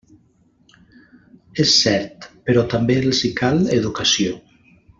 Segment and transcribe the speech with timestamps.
[1.65, 4.35] És cert, però també els hi cal educació.